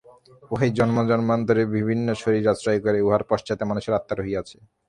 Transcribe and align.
উহাই 0.51 0.69
জন্মজন্মান্তরে 0.77 1.63
বিভিন্ন 1.75 2.07
শরীর 2.21 2.45
আশ্রয় 2.53 2.79
করে, 2.85 2.99
উহার 3.01 3.23
পশ্চাতে 3.29 3.63
মানুষের 3.65 3.97
আত্মা 3.99 4.15
রহিয়াছে। 4.15 4.57